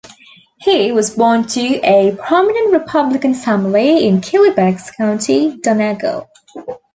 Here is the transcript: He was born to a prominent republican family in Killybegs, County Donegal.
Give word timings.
He 0.57 0.91
was 0.91 1.15
born 1.15 1.45
to 1.49 1.79
a 1.83 2.15
prominent 2.15 2.71
republican 2.73 3.35
family 3.35 4.07
in 4.07 4.19
Killybegs, 4.19 4.91
County 4.97 5.57
Donegal. 5.57 6.27